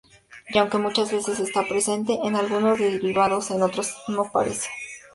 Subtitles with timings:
[0.49, 4.67] Y aunque muchas veces está presente en algunos derivados en otros no aparece.